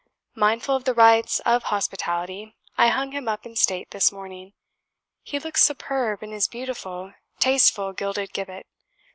[0.33, 4.53] Mindful of the rites of hospitality, I hung him up in state this morning.
[5.21, 8.65] He looks superb in his beautiful, tasteful gilded gibbet.